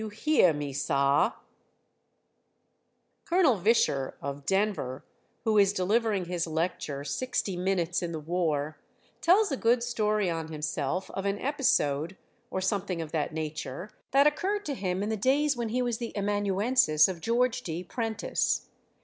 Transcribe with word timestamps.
You 0.01 0.09
Heah 0.09 0.51
Me, 0.55 0.73
Sah! 0.73 1.33
Col. 3.25 3.59
Visscher, 3.59 4.13
of 4.19 4.47
Denver, 4.47 5.03
who 5.43 5.59
is 5.59 5.73
delivering 5.73 6.25
his 6.25 6.47
lecture, 6.47 7.03
"Sixty 7.03 7.55
Minutes 7.55 8.01
in 8.01 8.11
the 8.11 8.19
War," 8.19 8.79
tells 9.21 9.51
a 9.51 9.57
good 9.57 9.83
story 9.83 10.27
on 10.27 10.47
himself 10.47 11.11
of 11.11 11.25
an 11.27 11.37
episode, 11.37 12.17
or 12.49 12.61
something 12.61 12.99
of 12.99 13.11
that 13.11 13.31
nature, 13.31 13.91
that 14.09 14.25
occurred 14.25 14.65
to 14.65 14.73
him 14.73 15.03
in 15.03 15.09
the 15.09 15.17
days 15.17 15.55
when 15.55 15.69
he 15.69 15.83
was 15.83 15.99
the 15.99 16.15
amanuensis 16.17 17.07
of 17.07 17.21
George 17.21 17.61
D. 17.61 17.83
Prentice. 17.83 18.69